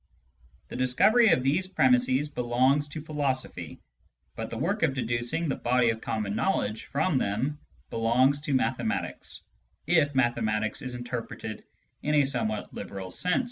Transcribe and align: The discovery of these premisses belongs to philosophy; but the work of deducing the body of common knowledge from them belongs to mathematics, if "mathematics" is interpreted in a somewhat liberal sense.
The 0.69 0.75
discovery 0.75 1.29
of 1.29 1.43
these 1.43 1.67
premisses 1.67 2.27
belongs 2.27 2.87
to 2.87 3.03
philosophy; 3.03 3.79
but 4.35 4.49
the 4.49 4.57
work 4.57 4.81
of 4.81 4.95
deducing 4.95 5.47
the 5.47 5.55
body 5.55 5.91
of 5.91 6.01
common 6.01 6.35
knowledge 6.35 6.85
from 6.85 7.19
them 7.19 7.59
belongs 7.91 8.41
to 8.41 8.55
mathematics, 8.55 9.41
if 9.85 10.15
"mathematics" 10.15 10.81
is 10.81 10.95
interpreted 10.95 11.65
in 12.01 12.15
a 12.15 12.25
somewhat 12.25 12.73
liberal 12.73 13.11
sense. 13.11 13.39